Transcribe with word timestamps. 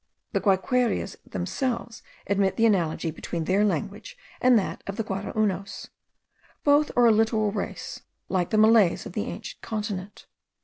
The 0.31 0.39
Guayquerias 0.41 1.15
themselves 1.27 2.01
admit 2.25 2.57
the 2.57 2.65
analogy 2.65 3.11
between 3.11 3.43
their 3.43 3.63
language 3.63 4.17
and 4.41 4.57
that 4.57 4.83
of 4.87 4.95
the 4.95 5.03
Guaraunos. 5.03 5.89
Both 6.63 6.89
are 6.95 7.05
a 7.05 7.11
littoral 7.11 7.51
race, 7.51 8.01
like 8.27 8.49
the 8.49 8.57
Malays 8.57 9.05
of 9.05 9.13
the 9.13 9.25
ancient 9.25 9.61
continent. 9.61 10.25